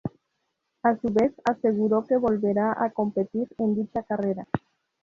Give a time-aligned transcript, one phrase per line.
[0.81, 4.47] A su vez, aseguró que volverá a competir en dicha carrera.